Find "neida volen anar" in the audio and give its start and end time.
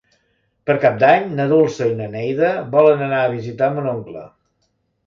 2.17-3.21